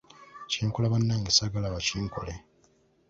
Kye 0.49 0.61
nkola 0.67 0.91
bannange 0.93 1.31
saagala 1.37 1.73
bakinkole. 1.73 2.33